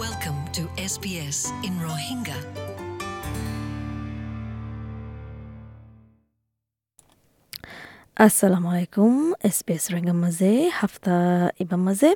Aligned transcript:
Welcome 0.00 0.40
to 0.52 0.62
SBS 0.82 1.38
in 1.66 1.74
Rohingya. 1.78 2.38
assalomu 8.16 8.68
alaykum 8.72 9.34
sbs 9.44 9.90
ranga 9.92 10.14
maze, 10.14 10.70
hafta 10.80 11.16
iba 11.60 11.76
maze 11.76 12.10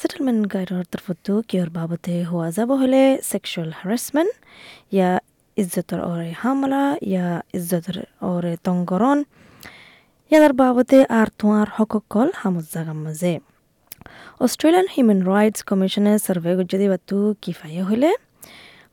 settlement 0.00 0.42
guideর 0.52 0.84
তরফতো 0.92 1.32
কিয়র 1.48 1.70
বাবতে 1.78 2.14
হওয়া 2.30 2.48
যাব 2.56 2.70
হলে 2.82 3.02
sexual 3.32 3.70
harassment 3.80 4.32
ইয়া 4.94 5.10
ইজ্জতর 5.56 6.00
ওরে 6.10 6.30
হামলা 6.42 6.84
ইয়া 7.10 7.26
ইজ্জতর 7.58 7.96
ওরে 8.30 8.52
তঙ্গরণ 8.66 9.18
ইয়ার 10.30 10.52
বাবতে 10.60 10.98
আর 11.18 11.28
তোমার 11.38 11.68
হককল 11.76 12.28
হামত 12.40 12.66
জাগাম 12.74 12.98
মাঝে 13.04 13.34
অস্ট্রেলিয়ান 14.40 14.86
হিউম্যান 14.94 15.20
রাইটস 15.30 15.60
কমিশনের 15.68 16.18
সার্ভে 16.24 16.52
যদি 16.72 16.86
বাতু 16.92 17.16
কিফায়ে 17.42 17.82
হলে 17.88 18.10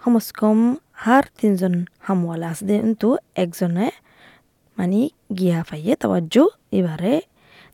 কমস 0.02 0.28
কম 0.40 0.60
হার 1.04 1.26
তিনজন 1.40 1.74
হামওয়ালা 2.06 2.48
আছে 2.54 2.76
কিন্তু 2.82 3.08
একজনে 3.36 3.88
মানে 4.78 5.02
গিয়া 5.38 5.60
ফাইয়ে 5.70 5.94
তাওয়াজ্জু 6.02 6.44
এবারে 6.78 7.14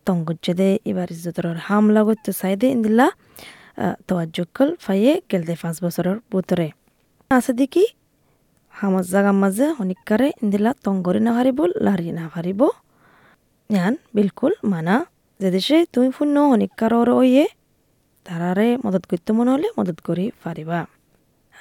তঙ্গজ্জেদে 0.08 0.70
এবার 0.86 1.08
ইজ্জতর 1.16 1.46
হামলা 1.68 2.02
করতে 2.08 2.32
চাইদে 2.40 2.68
ইন্দিল্লা 2.76 3.08
তাওয়াজ্জুকল 4.08 4.70
ফাইয়ে 4.86 5.14
গেলদে 5.32 5.54
পাঁচ 5.62 5.76
বছরের 5.84 6.18
ভিতরে 6.32 6.68
আছে 7.32 7.52
দেখি 7.54 7.86
হামাজ 8.74 9.06
জাগার 9.14 9.38
মাঝে 9.44 9.66
হনিকারে 9.78 10.28
ইন্দিল্লা 10.44 10.72
তঙ্গরি 10.86 11.20
না 11.26 11.32
হারিব 11.38 11.60
লারি 11.86 12.10
না 12.18 12.24
হারিব 12.34 12.62
ইয়ান 13.70 13.94
বিলকুল 14.16 14.54
মানা 14.64 14.96
যে 15.40 15.52
দেশে 15.52 15.86
তুমি 15.94 16.08
শূন্য 16.18 16.40
হনিকার 16.40 16.94
ওয়ে 17.10 17.46
তারারে 18.24 18.78
মদত 18.86 19.04
করতে 19.06 19.34
মনে 19.34 19.52
হলে 19.52 19.68
মদত 19.80 19.98
করি 20.00 20.32
পারিবা 20.44 20.80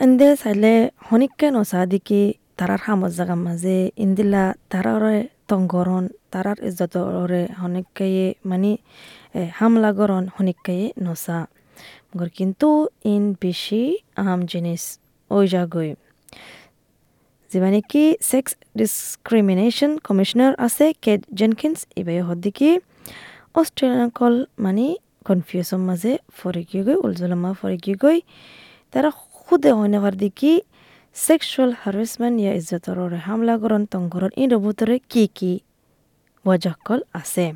এন্দে 0.01 0.37
চাইলে 0.37 0.73
হনিককে 1.11 1.47
নচা 1.51 1.87
দিকি 1.87 2.35
তারার 2.57 2.81
হামজ 2.87 3.13
জাগার 3.17 3.37
মাঝে 3.37 3.91
ইন্দিলা 3.97 4.55
তারারে 4.71 5.29
তঙ্গরণ, 5.49 6.05
তারার 6.31 6.59
ইজ্জতরে 6.65 7.43
হনিককে 7.63 8.35
মানে 8.47 8.77
হামলা 9.53 9.93
গরণ 9.93 10.25
হনিককে 10.39 10.93
নচা 11.03 11.47
মগর 12.11 12.29
কিন্তু 12.29 12.69
ইন 13.05 13.35
বেশি 13.41 13.83
আম 14.17 14.41
জিনিস 14.47 14.83
ওই 15.31 15.49
জাগই 15.49 15.91
যিবা 17.51 17.71
নেকি 17.71 18.05
সেক্স 18.21 18.51
ডিসক্রিমিনেশ্যন 18.77 19.99
কমিশনার 19.99 20.53
আছে 20.59 20.93
কেট 21.03 21.21
জেনকিন্স 21.35 21.79
ইবাই 21.97 22.21
হদ্দিকি 22.21 22.71
অস্ট্রেলিয়ান 23.57 24.11
কল 24.19 24.35
মানে 24.59 24.87
কনফিউজর 25.27 25.81
মাঝে 25.89 26.13
ফরে 26.39 26.63
গিয়ে 26.69 26.83
গই 26.87 26.97
উলজলামা 27.05 27.51
ফরে 27.61 27.77
গিয়ে 27.85 27.97
গই 28.05 28.19
তারা 28.95 29.11
খুদে 29.37 29.71
হইনে 29.79 29.99
পার 30.03 30.15
দেখি 30.25 30.53
সেক্সুয়াল 31.17 31.71
হারাসমেন্ট 31.83 32.37
ইয়া 32.43 32.53
ইজ্জতর 32.61 32.99
হামলা 33.27 33.55
করন 33.63 33.83
তঙ্গরন 33.93 34.33
ইন 34.43 34.51
ভিতরে 34.65 34.97
কি 35.13 35.25
কি 35.37 35.53
ওয়াজাকল 36.45 37.01
আছে 37.21 37.47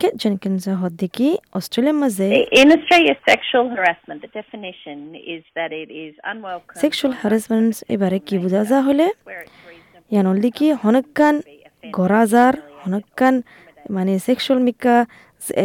কেট 0.00 0.14
জেনকিন্স 0.22 0.64
হদ্দিকি 0.82 1.28
অস্ট্রেলিয়ার 1.58 1.98
মাঝে 2.02 2.26
In 2.60 2.68
Australia, 2.76 3.14
sexual 3.30 3.66
harassment, 3.74 4.18
the 4.20 4.32
definition 4.40 4.98
is 5.34 5.42
that 5.56 5.70
it 5.74 5.90
is 6.04 6.12
unwelcome. 6.30 6.78
Sexual 6.82 7.12
harassment 7.22 7.74
এবারে 7.94 8.18
কি 8.26 8.34
বোঝা 8.42 8.62
যা 8.70 8.78
হলে 8.88 9.06
where 9.28 9.42
it's 9.44 9.60
reasonable 9.66 10.10
ইয়ানল 10.12 10.36
দেখি 10.46 10.66
হনকান 10.82 11.36
গরাজার 11.98 12.54
হনকান 12.82 13.34
মানে 13.94 14.12
সেক্সুয়াল 14.26 14.60
মিক্কা 14.68 14.96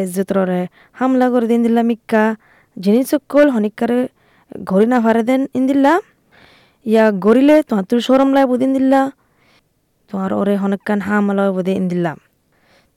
ইজ্জতরে 0.01 0.61
হামলা 0.93 1.25
করে 1.33 1.47
দিন 1.47 1.59
দিল্লা 1.65 1.83
মিক্কা 1.91 2.23
জিনিস 2.77 3.05
সকল 3.13 3.45
হনিকারে 3.55 3.99
ঘরি 4.69 4.87
না 4.93 4.97
ভারে 4.99 5.21
দেন 5.29 5.41
ইন্দিল্লা 5.59 5.93
ইয়া 6.85 7.05
গরিলে 7.25 7.57
তোমার 7.67 7.85
তোর 7.89 7.99
সরম 8.07 8.29
লাই 8.35 8.45
বুদিন 8.51 8.71
দিল্লা 8.77 9.01
তোমার 10.09 10.31
ওরে 10.33 10.55
হনকান 10.63 10.99
হামলা 11.07 11.43
বুদে 11.51 11.73
ইন্দিল্লা 11.81 12.11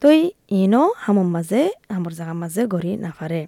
তই 0.02 0.18
ইনো 0.60 0.82
হামর 1.04 1.28
মাঝে 1.34 1.60
হামর 1.94 2.12
জাগার 2.18 2.36
মাঝে 2.42 2.62
গড়ি 2.66 2.92
নাফারে 2.96 3.42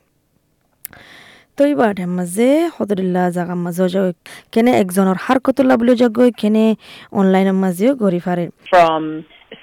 তই 1.59 1.72
বাড়ির 1.75 2.10
মাঝে 2.19 2.49
সদরিল্লা 2.77 3.22
জাগার 3.31 3.59
মাঝে 3.66 3.84
যাও 3.89 4.06
কেনে 4.53 4.72
একজনের 4.81 5.19
হার 5.25 5.39
কতলা 5.47 5.75
বলে 5.81 5.94
যাগৈ 6.03 6.31
কেনে 6.41 6.65
অনলাইনের 7.12 7.56
মাঝেও 7.62 7.93
গড়ি 8.03 8.21
ফারে 8.27 8.44
from 8.72 9.03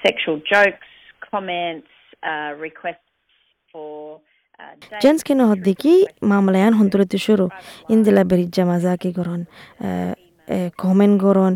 sexual 0.04 0.36
jokes, 0.52 0.88
comments, 1.32 1.90
uh, 2.22 2.54
for. 3.68 4.20
Uh, 4.60 5.46
হদ্দিকি 5.50 5.92
মামলায়ান 6.22 6.72
হন্তরতে 6.72 7.18
শুরু 7.18 7.46
ইন্দিলা 7.88 8.22
বেরিজ্জা 8.24 8.64
মাজা 8.64 8.92
কি 8.96 9.10
করন 9.18 9.40
কমেন্ট 10.78 11.16
গরন 11.22 11.52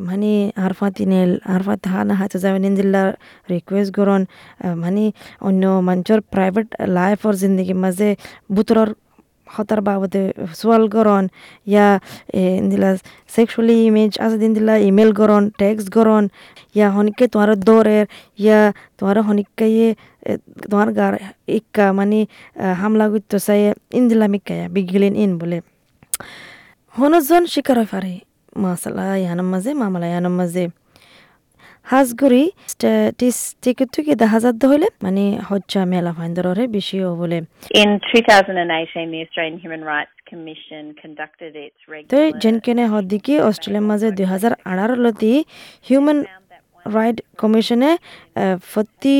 মানে 0.00 0.32
আরফাতি 0.56 1.04
নেল 1.06 1.30
আরফাত 1.54 1.80
হানা 1.92 2.14
হাতে 2.14 2.36
যাবেন 2.38 2.62
ইন্দিল্লা 2.64 3.02
রিকুয়েস্ট 3.50 3.92
গরন 3.98 4.22
মানে 4.76 5.04
অন্য 5.40 5.62
মঞ্চর 5.88 6.18
প্রাইভেট 6.32 6.66
লাইফর 6.88 7.34
জিন্দগি 7.34 7.74
মাঝে 7.84 8.08
বুতরর 8.50 8.90
হতার 9.54 9.80
বাবদে 9.86 10.22
সোয়াল 10.60 10.84
করন 10.94 11.24
ইয়া 11.66 11.86
ইন্দিলা 12.60 12.90
সেক্সুয়ালি 13.34 13.76
ইমেজ 13.88 14.12
আছে 14.24 14.36
দিন 14.42 14.52
দিলা 14.56 14.74
ইমেল 14.88 15.10
করন 15.20 15.42
টেক্সট 15.60 15.88
করন 15.96 16.24
ইয়া 16.76 16.88
হনিকে 16.96 17.24
তোমার 17.32 17.50
দৌড়ের 17.68 18.06
ইয়া 18.38 18.60
তোমার 18.98 19.16
হনিকে 19.28 19.66
তোমার 20.62 20.88
গার 20.98 21.14
ইক্কা 21.58 21.86
মানে 21.92 22.20
হামলা 22.80 23.06
করতে 23.12 23.36
চাই 23.46 23.60
ইন্দিলা 23.98 24.26
মিক্কা 24.32 24.54
বিগিলেন 24.74 25.14
ইন 25.22 25.32
বলে 25.40 25.58
হনজন 26.94 27.42
শিকার 27.52 27.76
হয়ে 27.80 27.90
পারে 27.94 28.12
মাসালা 28.56 29.06
ইয়ানোর 29.16 29.48
মাঝে 29.52 29.70
মামলা 29.74 30.06
ইয়ানোর 30.08 30.34
মাঝে 30.38 30.64
হাজগুড়ি 31.86 32.42
স্ট্যাটিস্টিক 32.68 33.78
থেকে 33.96 34.12
দেখা 34.14 34.38
হইলে 34.70 34.88
মানে 35.02 35.24
হজ্জা 35.48 35.82
মেলা 35.92 36.12
ফাইন্দরে 36.18 36.64
বেশি 36.76 36.96
বলে 37.22 37.38
In 37.82 37.90
2018, 38.08 39.10
the 39.12 39.20
Australian 39.24 39.56
Human 39.58 39.82
Rights 39.84 40.16
Commission 40.30 40.82
conducted 41.02 41.52
its 41.66 41.80
তো 41.82 41.90
regular. 41.92 42.40
জেনকেনে 42.42 42.84
হদ্দিকি 42.94 43.34
অস্ট্রেলিয়ার 43.40 43.86
মাঝে 43.90 44.08
দুই 44.18 44.26
হাজার 44.32 44.52
আঠারো 44.70 44.96
লতি 45.04 45.32
হিউম্যান 45.88 46.18
রাইট 46.86 47.18
কমিশনে 47.38 47.90
প্রতি 48.72 49.16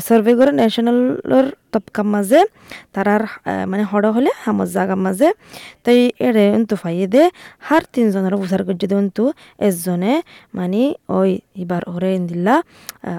সার্ভে 0.00 0.34
করে 0.34 0.52
ন্যাশনালর 0.52 1.46
তপকার 1.72 2.04
মাঝে 2.04 2.40
তারার 2.92 3.22
মানে 3.66 3.82
হড় 3.82 4.10
হলে 4.10 4.30
হামজ 4.44 4.68
জাগার 4.68 4.96
মাঝে 4.96 5.28
তাই 5.84 5.98
এরে 6.18 6.44
অন্তু 6.54 6.76
ফাইয়ে 6.76 7.06
দে 7.06 7.22
হার 7.60 7.82
তিনজনের 7.92 8.34
উচার 8.34 8.64
করছে 8.64 8.86
দে 8.86 8.94
অন্তু, 8.94 9.32
এজনে 9.58 10.22
মানে 10.54 10.94
ওই 11.08 11.30
এবার 11.56 11.82
ওরে 11.88 12.14
ইন্দিল্লা 12.14 12.62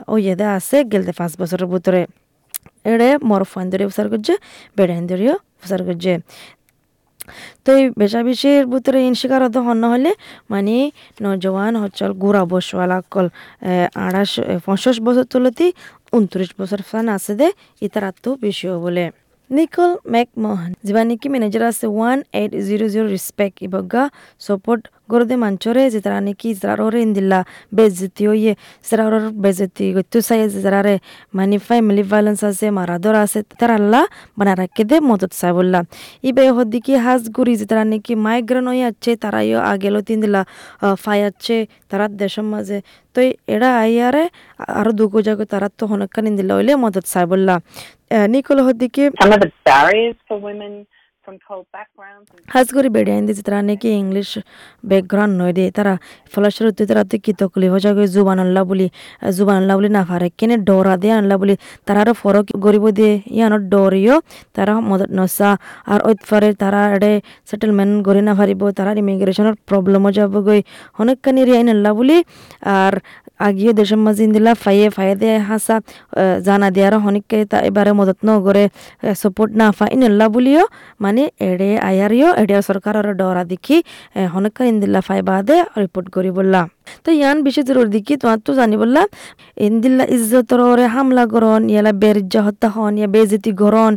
ওই 0.07 0.21
এদে 0.29 0.45
আছে 0.45 0.77
গেলতে 0.83 1.11
পাঁচ 1.17 1.31
বছরের 1.39 1.67
ভিতরে 1.67 2.01
এড়ে 2.85 3.17
মর 3.23 3.43
ফাইন্দরে 3.43 3.85
উচার 3.85 4.09
করছে 4.09 4.33
বেড়ে 4.77 4.93
ইন্দরিও 4.93 5.33
উচার 5.63 5.81
করছে 5.83 6.13
তো 7.63 7.69
এই 7.79 7.83
বেশাবেশির 8.01 8.63
ভিতরে 8.71 8.99
ইন 9.07 9.15
শিকার 9.21 9.41
হতে 9.45 9.59
হন্য 9.67 9.83
হলে 9.93 10.11
মানে 10.51 10.75
নজওয়ান 11.25 11.73
হচ্ছল 11.83 12.11
গুড়া 12.23 12.43
বসওয়ালা 12.51 12.97
কল 13.13 13.27
আড়াশ 14.05 14.31
পঞ্চাশ 14.65 14.97
বছর 15.05 15.25
তুলতি 15.33 15.67
উনত্রিশ 16.17 16.49
বছর 16.59 16.79
ফান 16.89 17.05
আছে 17.15 17.33
দে, 17.39 17.47
ইতার 17.85 18.03
আত্ম 18.09 18.25
বেশিও 18.43 18.75
বলে। 18.85 19.05
নিকল 19.49 19.91
ম্যাকমোহন 20.13 20.71
যিবা 20.85 21.01
নেকি 21.09 21.27
মেনেজাৰ 21.33 21.63
আছে 21.71 21.85
one 21.97 22.19
eight 22.39 22.51
zero' 22.67 22.85
zero' 22.93 23.09
respect 23.15 23.57
ইবগা, 23.67 24.03
support 24.45 24.81
গরদে 25.13 25.35
মাঞ্চরে 25.43 25.83
যে 25.93 25.99
তারা 26.05 26.19
নাকি 26.27 26.49
যারা 26.53 26.83
ইন্দিল্লা 26.99 27.39
বেজতি 27.77 28.23
হইয়ে 28.29 28.53
যারা 28.87 29.03
বেজতি 29.43 29.85
গত্তু 29.95 30.17
চাই 30.27 30.39
যে 30.45 30.59
যারা 30.65 30.81
মানে 31.33 31.57
ফ্যামিলি 31.67 32.03
ভায়োলেন্স 32.11 32.41
আছে 32.49 32.65
মারাদর 32.77 33.15
আছে 33.23 33.39
তারা 33.59 33.73
আল্লাহ 33.79 34.03
বানা 34.37 34.53
রাখে 34.61 34.83
দে 34.89 34.97
মদত 35.09 35.31
চাই 35.39 35.51
বললা 35.57 35.79
ইবে 36.23 36.43
হদ্দিকি 36.57 36.93
হাজ 37.05 37.21
গুড়ি 37.35 37.53
যে 37.59 37.65
তারা 37.71 37.83
নাকি 37.91 38.13
মাইগ্রেন 38.25 38.65
হয়ে 38.71 38.83
যাচ্ছে 38.85 39.11
তারা 39.23 39.39
ইয়ে 39.43 39.59
আগেলো 39.73 39.99
তিন 40.07 40.17
দিলা 40.23 40.41
ফাই 41.03 41.17
যাচ্ছে 41.23 41.55
তারা 41.91 42.05
দেশের 42.13 42.45
মাঝে 42.53 42.77
তো 43.15 43.19
এরা 43.53 43.69
আইয়ারে 43.83 44.23
আরও 44.79 44.91
দুগো 44.99 45.19
জায়গা 45.27 45.45
তারা 45.53 45.67
তো 45.79 45.83
হনকান 45.91 46.25
ইন্দিল্লা 46.29 46.53
হইলে 46.57 46.73
মদত 46.83 47.05
চাই 47.13 47.25
বললা 47.31 47.55
নিকল 48.27 48.57
হদ্দিকি 48.67 49.03
খাস 52.47 52.67
করে 52.75 52.89
বেড়ে 52.95 53.11
আইন 53.15 53.23
দিয়েছে 53.27 53.43
তারা 53.47 53.59
নাকি 53.61 53.89
ইংলিশ 54.03 54.29
ব্যাকগ্রাউন্ড 54.89 55.33
নয় 55.39 55.53
দে 55.57 55.65
তারা 55.77 55.93
ফলস্বরূপ 56.33 56.73
তারা 56.81 57.03
তো 57.11 57.17
কিত 57.25 57.41
কলি 57.51 57.67
হজা 57.73 57.91
গই 57.95 58.07
জুবান 58.15 58.39
আল্লাহ 58.45 58.63
বলি 58.71 58.87
জুবান 59.37 59.55
আল্লাহ 59.61 59.75
বলি 59.79 59.89
না 59.97 60.01
পারে 60.09 60.27
কেনে 60.37 60.55
ডরা 60.67 60.95
দিয়ে 61.01 61.13
আনলা 61.19 61.35
বলি 61.41 61.55
তারা 61.87 61.99
আরও 62.03 62.13
ফরক 62.21 62.45
গরিব 62.65 62.85
দিয়ে 62.97 63.13
ইয়ানোর 63.37 63.63
ডরিও 63.73 64.15
তারা 64.55 64.73
মদত 64.89 65.11
নসা 65.17 65.49
আর 65.91 65.99
ওই 66.07 66.15
ফারে 66.29 66.49
তারা 66.61 66.81
এডে 66.95 67.11
সেটেলমেন্ট 67.49 67.93
গড়ি 68.07 68.21
না 68.27 68.33
পারিব 68.39 68.61
তারা 68.77 68.91
ইমিগ্রেশনের 69.01 69.55
প্রবলেমও 69.69 70.09
যাব 70.17 70.33
গই 70.47 70.61
অনেকখানি 70.99 71.41
রিয়াইন 71.43 71.67
আল্লাহ 71.75 71.91
বলি 71.99 72.17
আর 72.75 72.93
আগিয়ে 73.39 73.71
দেশের 73.73 73.99
মাঝে 74.05 74.21
ইন্দিলা 74.27 74.51
ফাইয়ে 74.63 74.87
ফাইয়ে 74.95 75.15
দিয়ে 75.21 75.35
হাসা 75.49 75.75
জানা 76.47 76.67
দিয়ার 76.75 76.93
হনিককে 77.05 77.37
তা 77.51 77.57
এবারে 77.69 77.91
মদত 77.99 78.19
ন 78.27 78.29
করে 78.45 78.63
সাপোর্ট 79.15 79.51
না 79.59 79.67
ফাই 79.77 79.89
ইনল্লা 79.95 80.25
বলিও 80.35 80.63
মানে 81.03 81.12
এড়ে 81.49 81.69
আয়ারিও 81.83 82.29
এড়ে 82.41 82.55
সরকারের 82.69 83.07
ডরা 83.19 83.43
দেখি 83.51 83.77
হনকা 84.33 84.63
ইন্দিল্লা 84.71 85.01
ফাইবাদে 85.01 85.57
রিপোর্ট 85.83 86.07
করি 86.15 86.31
বললা 86.31 86.61
তো 87.05 87.09
ইয়ান 87.11 87.37
বিশেষ 87.45 87.63
জরুরি 87.69 87.89
দেখি 87.97 88.13
তোমার 88.21 88.39
তো 88.45 88.51
জানি 88.53 88.75
বললা 88.81 89.01
ইন্দিল্লা 89.67 90.05
ইজ্জতর 90.15 90.61
হামলা 90.95 91.23
করন 91.33 91.61
ইয়ালা 91.69 91.93
বেরিজ্জা 92.03 92.41
হত্যা 92.47 92.67
হন 92.75 92.93
ইয়া 92.99 93.09
বেজিতি 93.15 93.51
গরন 93.61 93.93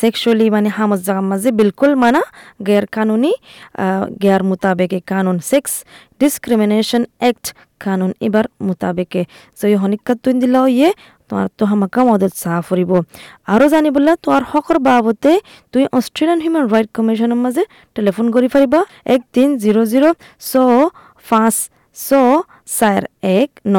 সেক্সুয়ালি 0.00 0.46
মানে 0.50 0.68
হামজ 0.68 1.00
জাগার 1.06 1.26
মাঝে 1.30 1.50
বিলকুল 1.58 1.92
মানা 2.02 2.22
গের 2.66 2.84
কানুনি 2.86 3.32
গের 4.22 4.42
মোতাবেকে 4.48 4.98
কানুন 5.10 5.36
সেক্স 5.50 5.72
ডিসক্রিমিনেশন 6.20 7.02
অ্যাক্ট 7.20 7.46
কানুন 7.80 8.10
এবার 8.26 8.44
মোতাবেকে 8.66 9.22
জয় 9.58 9.76
হনিকা 9.82 10.12
তুই 10.22 10.34
দিলা 10.42 10.60
ইয়ে 10.68 10.90
তোমার 11.28 11.46
তো 11.58 11.64
হামাকা 11.70 12.00
মদত 12.08 12.32
চাহ 12.42 12.56
ফুৰিব। 12.68 12.90
আৰু 13.52 13.64
জানিবলৈ 13.74 14.14
তোমাৰ 14.24 14.42
হকৰ 14.52 14.76
বাবতে 14.88 15.32
তুমি 15.72 15.84
অষ্ট্ৰেলিয়ান 15.98 16.38
হিউমেন 16.44 16.64
ৰাইট 16.72 16.88
কমিশ্যনৰ 16.96 17.38
মাজে 17.44 17.62
টেলিফোন 17.96 18.26
কৰি 18.34 18.48
পাৰিবা। 18.54 18.80
এক 19.14 19.20
তিন 19.34 19.48
জিৰ' 19.62 19.86
জিৰ' 19.92 20.06
ছ 20.48 20.52
পাঁচ 21.30 21.56
ছ 21.96 22.08
চাৰ 22.78 23.02
এক 23.38 23.50
ন। 23.74 23.76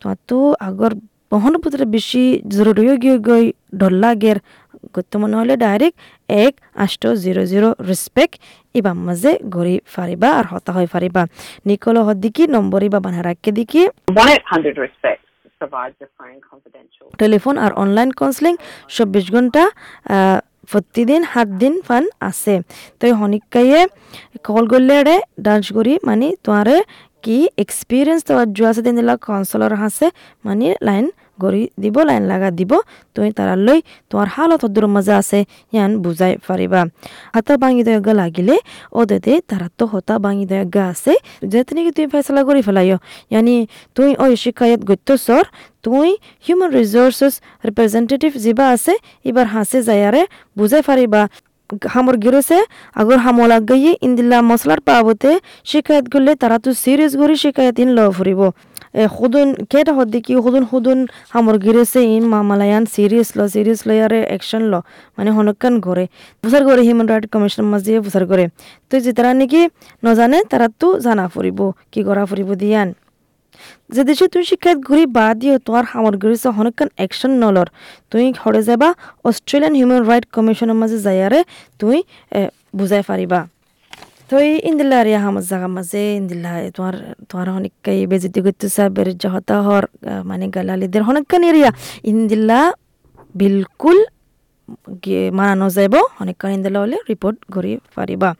তোমাৰতো 0.00 0.36
আগৰ 0.68 0.92
বহন 1.32 1.54
পুত্রে 1.62 1.84
বেশি 1.96 2.24
জরুরি 2.54 2.82
গিয়ে 3.02 3.16
গই 3.28 3.44
ডল্লা 3.80 4.10
গের 4.22 4.38
করতে 4.94 5.16
মনে 5.22 5.34
হলে 5.40 5.54
ডাইরেক্ট 5.64 5.96
এক 6.44 6.52
আষ্ট 6.84 7.02
জিরো 7.24 7.42
জিরো 7.52 7.68
রেসপেক্ট 7.90 8.34
ইবার 8.78 8.96
মাঝে 9.06 9.32
গড়ি 9.54 9.76
ফারিবা 9.94 10.28
আর 10.38 10.44
হতা 10.52 10.70
হয়ে 10.76 10.88
ফারিবা 10.94 11.22
নিকল 11.68 11.96
হদ্দিকি 12.08 12.42
নম্বর 12.54 12.80
ইবা 12.88 12.98
বানা 13.04 13.20
রাখকে 13.28 13.50
দিকি 13.58 13.80
1 13.82 14.54
800 14.54 14.84
respect 14.84 15.23
টেলিফোন 17.22 17.54
আর 17.64 17.72
অনলাইন 17.82 18.10
কাউন্সিলিং 18.18 18.54
চব্বিশ 18.96 19.26
ঘণ্টা 19.34 19.62
প্রতিদিন 20.70 21.20
সাত 21.32 21.48
দিন 21.62 21.74
ফান 21.86 22.04
আছে। 22.28 22.54
তো 22.98 23.04
হনিকাইয়ে 23.20 23.80
কল 24.46 24.64
গলিয়ারে 24.72 25.16
ডান্স 25.46 25.66
করি 25.76 25.92
মানে 26.08 26.26
তোমারে 26.44 26.76
কি 27.24 27.38
এক্সপিরিয়েন্স 27.64 28.20
তোমার 28.28 28.46
জুয়া 28.56 28.70
আছে 28.72 28.82
দিন 28.86 28.94
দিলা 28.98 29.14
কাউন্সিলর 29.26 29.72
আছে 29.86 30.06
মানে 30.46 30.66
লাইন 30.86 31.06
গড়ি 31.42 31.62
দিব 31.82 31.96
লাইন 32.08 32.22
লাগা 32.32 32.48
দিব, 32.58 32.72
তুমি 33.14 33.28
তারার 33.36 33.60
লই 33.66 33.78
তোমার 34.10 34.28
হালত 34.34 34.62
দূর 34.74 34.86
মজা 34.94 35.14
আছে, 35.22 35.38
ইয়ান 35.74 35.90
বুঝাই 36.04 36.32
পারিবা 36.46 36.80
হাতা 37.34 37.54
ভাঙি 37.62 37.82
দয়গা 37.88 38.12
লাগিলে 38.22 38.56
ও 38.98 39.00
দেদে 39.10 39.34
তারা 39.50 39.68
তো 39.78 39.84
হতা 39.92 40.14
ভাঙি 40.24 40.44
দয়গা 40.52 40.82
আছে 40.92 41.12
যে 41.50 41.60
তুমি 41.68 41.80
তুমি 41.96 42.08
ফেসলা 42.14 42.42
করি 42.48 42.60
ফেলাইও। 42.66 42.98
ইয়ানি 43.32 43.56
তুই 43.96 44.10
ওই 44.24 44.32
শিকায়ত 44.42 44.80
গত্যসর 44.90 45.44
তুই 45.84 46.08
হিউম্যান 46.46 46.70
রিসোর্সেস 46.78 47.34
রিপ্রেজেন্টেটিভ 47.68 48.32
যিবা 48.44 48.66
আছে 48.74 48.92
এবার 49.30 49.46
হাসে 49.54 49.78
যায়ারে 49.88 50.22
বুঝাই 50.58 50.82
পারিবা 50.88 51.22
হামর 51.94 52.16
গিরছে, 52.24 52.58
আগর 53.00 53.18
হামলা 53.24 53.58
গাইয়ে 53.68 53.92
ইন্দিল্লা 54.06 54.38
মশলার 54.50 54.80
পাবতে 54.88 55.30
শিকায়ত 55.70 56.06
করলে 56.12 56.32
তারা 56.42 56.56
তো 56.64 56.70
সিরিয়াস 56.84 57.12
করে 57.20 57.34
শিকায়ত 57.42 57.76
ইন 57.82 57.90
ল 57.96 57.98
ফুরিব 58.16 58.40
এ 59.00 59.04
খুদুন 59.16 59.48
কেটা 59.70 59.92
হদ্দি 59.98 60.18
কি 60.26 60.32
খুদুন 60.44 60.64
খুদুন 60.70 60.98
হামর 61.34 61.56
গিরেছে 61.64 62.00
ইন 62.16 62.24
মামালায়ান 62.32 62.84
সিরিয়াস 62.94 63.28
ল 63.38 63.40
সিরিয়াস 63.54 63.80
ল 63.88 63.90
ইয়ারে 63.98 64.20
অ্যাকশন 64.30 64.62
ল 64.72 64.74
মানে 65.16 65.30
হনকান 65.36 65.74
করে 65.86 66.04
বুসার 66.44 66.62
করে 66.68 66.80
হিউম্যান 66.86 67.08
রাইট 67.12 67.24
কমিশন 67.32 67.64
মাঝে 67.72 67.92
বুসার 68.06 68.24
করে 68.30 68.44
তো 68.90 68.94
যে 69.04 69.10
তারা 69.16 69.30
নাকি 69.40 69.60
নজানে 70.06 70.38
তারা 70.50 70.66
তো 70.80 70.88
জানা 71.04 71.24
ফুরিব 71.32 71.58
কি 71.92 72.00
করা 72.08 72.22
ফুরিব 72.30 72.50
দিয়ান। 72.62 72.88
যেদেশে 73.90 74.24
তুমি 74.32 74.44
শিক্ষাত 74.50 74.78
ঘূৰি 74.88 75.04
বাদ 75.18 75.34
দিও 75.40 75.56
তোমাৰ 75.66 75.84
সামগ্ৰীৰ 75.92 76.38
হনুকান 76.56 76.88
একশ্যন 77.04 77.32
নলৰ 77.42 77.68
তুমি 78.10 78.26
ঘৰে 78.40 78.60
যাবা 78.68 78.88
অষ্ট্ৰেলিয়ান 79.24 79.74
হিউমেন 79.78 80.00
ৰাইট 80.10 80.24
কমিশ্যনৰ 80.36 80.76
মাজে 80.82 80.98
যায়াৰে 81.06 81.40
তুমি 81.80 81.98
বুজাই 82.78 83.02
পাৰিবা 83.10 83.40
তই 84.30 84.48
ইন্দিলা 84.68 84.98
ৰে 85.06 85.12
আমাৰ 85.20 85.44
জাগা 85.50 85.68
মাজে 85.68 86.02
ইন্দিলা 86.20 86.50
তোমাৰ 86.76 86.94
তোমাৰ 87.28 87.46
শনিকাই 87.48 87.98
বেজিটি 88.12 88.40
গৈ 88.44 88.52
বেৰজহতা 88.96 89.30
হতাহৰ 89.34 89.84
মানে 90.24 90.46
গালালি 90.54 90.86
দেৰ 90.94 91.02
শনিকান 91.08 91.42
এৰিয়া 91.50 91.70
ইন্দিলা 92.10 92.60
বিলকুল 93.34 93.98
মানা 95.38 95.54
নাযাব 95.60 95.94
শনিকান 96.16 96.50
ইন্দিলা 96.56 96.78
হ'লে 96.82 96.98
ৰিপৰ্ট 97.10 97.38
কৰি 97.54 97.72
পাৰিবা 97.96 98.30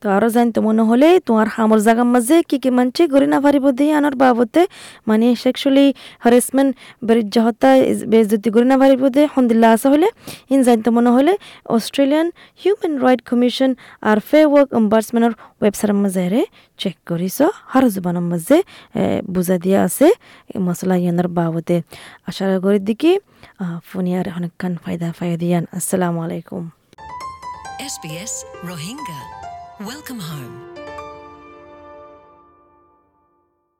তো 0.00 0.06
আরও 0.16 0.28
জানতে 0.36 0.58
মনে 0.68 0.82
হলে 0.90 1.08
তোমার 1.26 1.48
হামর 1.54 1.80
জাগার 1.86 2.08
মাঝে 2.14 2.36
কি 2.48 2.56
কি 2.62 2.70
মানছে 2.78 3.02
গড়ি 3.12 3.28
না 3.34 3.38
পারিব 3.44 3.64
দিয়ে 3.78 3.92
আনার 3.98 4.14
বাবতে। 4.22 4.62
মানে 5.08 5.26
সেক্সুয়ালি 5.44 5.86
হ্যারাসমেন্ট 6.24 6.70
বেরিজ্জা 7.06 7.40
হত্যা 7.46 7.70
বেজতি 8.12 8.48
গড়ি 8.54 8.66
না 8.72 8.76
পারিব 8.82 9.02
দিয়ে 9.14 9.26
সন্দিল্লা 9.34 9.68
আছে 9.74 9.86
হলে। 9.92 10.08
ইন 10.52 10.60
জানতে 10.66 10.88
মনে 10.96 11.10
হলে 11.16 11.32
অস্ট্রেলিয়ান 11.76 12.26
হিউম্যান 12.62 12.94
রাইট 13.04 13.20
কমিশন 13.30 13.70
আর 14.10 14.18
ফে 14.28 14.40
ওয়ার্ক 14.52 14.68
অম্বার্সম্যানের 14.80 15.32
ওয়েবসাইটের 15.60 15.98
মাঝে 16.02 16.42
চেক 16.80 16.96
করিস 17.08 17.38
হার 17.70 17.84
জুবানের 17.94 18.26
মাঝে 18.32 18.56
বুঝা 19.34 19.56
দিয়া 19.64 19.78
আছে 19.86 20.06
মশলা 20.66 20.96
ইয়ানোর 21.02 21.28
বাবতে। 21.38 21.76
আশা 22.28 22.44
করি 22.64 22.78
দিকে 22.88 23.12
ফোনিয়ার 23.90 24.26
অনেকক্ষণ 24.38 24.72
ফায়দা 24.82 25.08
ফায়দা 25.18 25.36
দিয়ান 25.42 25.64
আসসালামু 25.78 26.18
আলাইকুম। 26.26 26.62
SBS 27.94 28.34
Rohingya. 28.68 29.47
Welcome 29.80 30.18
home. 30.18 30.77